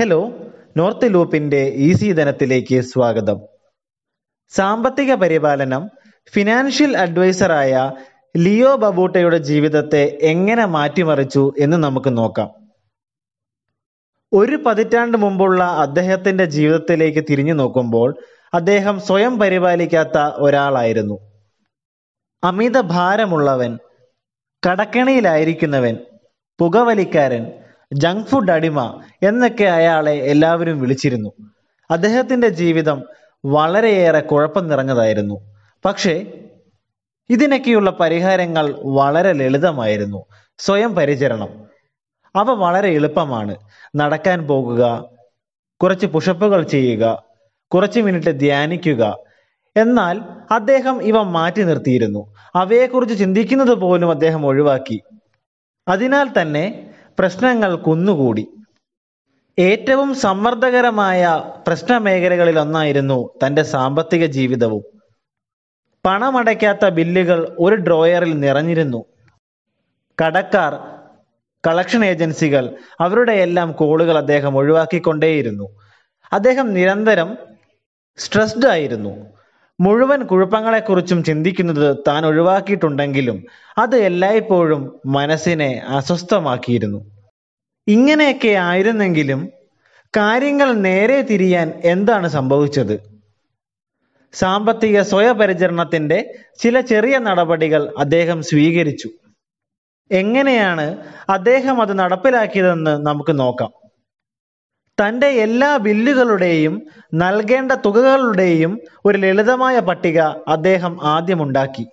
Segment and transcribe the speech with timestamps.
[0.00, 0.32] Hello
[0.76, 3.40] north ലൂപ്പിന്റെ easy ധനത്തിലേക്ക് സ്വാഗതം.
[4.48, 5.90] സാമ്പത്തിക പരിപാലനം
[6.32, 7.92] ഫിനാൻഷ്യൽ അഡ്വൈസറായ
[8.36, 12.50] ലിയോ ബബൂട്ടയുടെ ജീവിതത്തെ എങ്ങനെ മാറ്റിമറിച്ചു എന്ന് നമുക്ക് നോക്കാം.
[14.32, 18.18] ഒരു പതിറ്റാണ്ട് മുമ്പുള്ള അദ്ദേഹത്തിന്റെ ജീവിതത്തിലേക്ക് തിരിഞ്ഞു നോക്കുമ്പോൾ
[18.54, 21.20] അദ്ദേഹം സ്വയം പരിപാലിക്കാത്ത ഒരാളായിരുന്നു.
[22.44, 23.78] അമിത ഭാരമുള്ളവൻ
[24.68, 25.96] കടക്കെണിയിലായിരിക്കുന്നവൻ
[26.58, 27.59] പുകവലിക്കാരൻ
[27.92, 31.32] ജങ്ക് ഫുഡ് അടിമ എന്നൊക്കെ അയാളെ എല്ലാവരും വിളിച്ചിരുന്നു.
[31.90, 33.02] അദ്ദേഹത്തിന്റെ ജീവിതം
[33.44, 35.40] വളരെയേറെ കുഴപ്പം നിറഞ്ഞതായിരുന്നു.
[35.84, 36.32] പക്ഷേ
[37.30, 40.24] ഇതിനൊക്കെയുള്ള പരിഹാരങ്ങൾ വളരെ ലളിതമായിരുന്നു.
[40.58, 41.48] സ്വയം പരിചരണം.
[42.36, 43.56] അവ വളരെ എളുപ്പമാണ്.
[43.96, 45.10] നടക്കാൻ പോകുക
[45.82, 47.22] കുറച്ച് പുഷപ്പുകൾ ചെയ്യുക
[47.74, 49.18] കുറച്ച് മിനിറ്റ് ധ്യാനിക്കുക.
[49.76, 50.20] എന്നാൽ
[50.50, 52.34] അദ്ദേഹം ഇവ മാറ്റി നിർത്തിയിരുന്നു.
[52.54, 55.02] അവയെക്കുറിച്ച് ചിന്തിക്കുന്നത് പോലും അദ്ദേഹം ഒഴിവാക്കി.
[55.88, 56.89] അതിനാൽ തന്നെ
[57.20, 58.46] പ്രശ്നങ്ങൾ കുന്നുകൂടി.
[59.58, 64.84] ഏറ്റവും സമ്മർദ്ദകരമായ പ്രശ്ന മേഖലകളിൽ ഒന്നായിരുന്നു തന്റെ സാമ്പത്തിക ജീവിതവും.
[66.06, 69.04] പണമടയ്ക്കാത്ത ബില്ലുകൾ ഒരു ഡ്രോയറിൽ നിറഞ്ഞിരുന്നു.
[70.22, 70.74] കടക്കാർ
[71.66, 75.80] കളക്ഷൻ ഏജൻസികൾ അവരുടെ എല്ലാം കോളുകൾ അദ്ദേഹം ഒഴിവാക്കിക്കൊണ്ടേയിരുന്നു.
[76.32, 77.38] അദ്ദേഹം നിരന്തരം
[78.16, 79.39] സ്ട്രെസ്ഡ് ആയിരുന്നു.
[79.80, 83.44] മുഴുവൻ കുഴപ്പങ്ങളെക്കുറിച്ചും ചിന്തിക്കുന്നത് താൻ ഒഴിവാക്കിയിട്ടുണ്ടെങ്കിലും
[83.78, 86.98] അത് എല്ലായ്പ്പോഴും മനസ്സിനെ അസ്വസ്ഥമാക്കിയിരുന്നു.
[87.86, 89.48] ഇങ്ങനെയൊക്കെ ആയിരുന്നെങ്കിലും
[90.16, 93.10] കാര്യങ്ങൾ നേരെ തിരിയാൻ എന്താണ് സംഭവിച്ചത്?
[94.32, 99.08] സാമ്പത്തിക സ്വയപരിചരണത്തിന്റെ ചില ചെറിയ നടപടികൾ അദ്ദേഹം സ്വീകരിച്ചു.
[100.10, 100.96] എങ്ങനെയാണ്
[101.30, 103.79] അദ്ദേഹം അത് നടപ്പിലാക്കിയതെന്ന് നമുക്ക് നോക്കാം.
[105.00, 106.82] തന്റെ എല്ലാ ബില്ലുകളുടെയും
[107.14, 111.86] നൽകേണ്ട തുകകളുടെയും ഒരു ലളിതമായ പട്ടിക അദ്ദേഹം ആദ്യമുണ്ടാക്കി.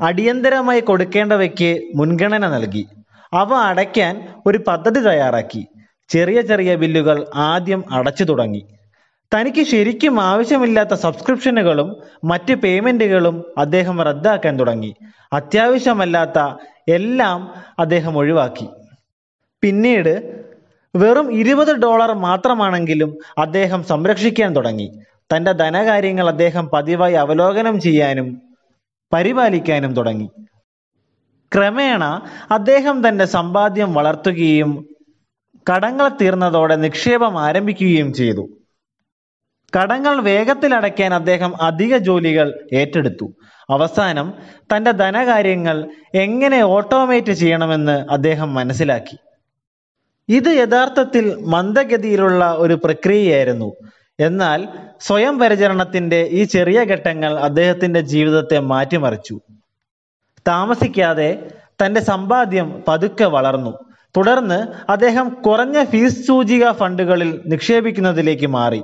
[0.00, 2.86] അടിയന്തരമായി കൊടുക്കേണ്ടവയ്ക്ക് മുൻഗണന നൽകി.
[3.32, 5.66] അവ അടയ്ക്കാൻ ഒരു പദ്ധതി തയ്യാറാക്കി.
[6.08, 8.66] ചെറിയ ചെറിയ ബില്ലുകൾ ആദ്യം അടച്ചു തുടങ്ങി.
[9.34, 14.96] തനിക്ക് ശരിക്കും ആവശ്യമില്ലാത്ത സബ്സ്ക്രിപ്ഷനുകളും മറ്റ് പേയ്മെന്റുകളും അദ്ദേഹം റദ്ദാക്കാൻ തുടങ്ങി.
[15.32, 16.54] അത്യാവശ്യമല്ലാത്ത
[16.88, 18.68] എല്ലാം അദ്ദേഹം ഒഴിവാക്കി.
[19.62, 20.44] പിന്നീട്
[20.96, 24.92] വെറും ഇരുപത് ഡോളർ മാത്രമാണെങ്കിലും അദ്ദേഹം സംരക്ഷിക്കാൻ തുടങ്ങി.
[25.34, 28.42] തന്റെ ധനകാര്യങ്ങൾ അദ്ദേഹം പതിവായി അവലോകനം ചെയ്യാനും
[29.12, 30.28] പരിപാലിക്കാനും തുടങ്ങി.
[31.52, 32.04] ക്രമേണ
[32.50, 34.88] അദ്ദേഹം തന്റെ സമ്പാദ്യം വളർത്തുകയും
[35.72, 38.48] കടങ്ങൾ തീർന്നതോടെ നിക്ഷേപം ആരംഭിക്കുകയും ചെയ്തു.
[39.72, 43.26] കടങ്ങൾ വേഗത്തിൽ അടയ്ക്കാൻ അദ്ദേഹം അധിക ജോലികൾ ഏറ്റെടുത്തു.
[43.70, 44.34] അവസാനം
[44.76, 49.16] തന്റെ ധനകാര്യങ്ങൾ എങ്ങനെ ഓട്ടോമേറ്റ് ചെയ്യണമെന്ന് അദ്ദേഹം മനസ്സിലാക്കി.
[50.28, 53.76] ഇത് യഥാർത്ഥത്തിൽ മന്ദഗതിയിലുള്ള ഒരു പ്രക്രിയയായിരുന്നു.
[54.20, 54.68] എന്നാൽ
[55.00, 59.40] സ്വയം പരിചരണത്തിന്റെ ഈ ചെറിയ ഘട്ടങ്ങൾ അദ്ദേഹത്തിന്റെ ജീവിതത്തെ മാറ്റിമറിച്ചു.
[60.48, 61.48] താമസിക്കാതെ
[61.84, 63.78] തന്റെ സമ്പാദ്യം പതുക്കെ വളർന്നു.
[64.16, 68.82] തുടർന്ന് അദ്ദേഹം കുറഞ്ഞ ഫീസ് സൂചിക ഫണ്ടുകളിൽ നിക്ഷേപിക്കുന്നതിലേക്ക് മാറി.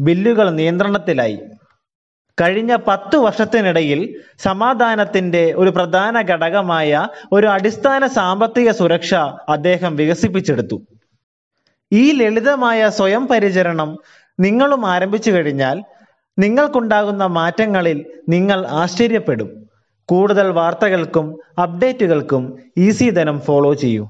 [0.00, 1.38] ബില്ലുകൾ നിയന്ത്രണത്തിലായി.
[2.40, 4.00] കഴിഞ്ഞ പത്ത് വർഷത്തിനിടയിൽ
[4.38, 9.14] സമാധാനത്തിന്റെ ഒരു പ്രധാന ഘടകമായ ഒരു അടിസ്ഥാന സാമ്പത്തിക സുരക്ഷ
[9.48, 10.76] അദ്ദേഹം വികസിപ്പിച്ചെടുത്തു.
[11.92, 13.98] ഈ ലളിതമായ സ്വയം പരിചരണം
[14.40, 15.82] നിങ്ങളും ആരംഭിച്ചു കഴിഞ്ഞാൽ
[16.38, 19.48] നിങ്ങൾക്കുണ്ടാകുന്ന മാറ്റങ്ങളിൽ നിങ്ങൾ ആശ്ചര്യപ്പെടും.
[20.08, 21.26] കൂടുതൽ വാർത്തകൾക്കും
[21.62, 22.42] അപ്ഡേറ്റുകൾക്കും
[22.78, 24.04] ഈസി ധനം ഫോളോ ചെയ്യൂ.